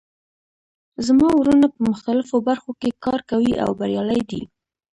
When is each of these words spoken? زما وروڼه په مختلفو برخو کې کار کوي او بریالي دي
زما 1.07 1.29
وروڼه 1.39 1.67
په 1.75 1.79
مختلفو 1.89 2.35
برخو 2.47 2.71
کې 2.81 2.89
کار 3.05 3.19
کوي 3.31 3.53
او 3.63 3.69
بریالي 3.79 4.21
دي 4.29 4.41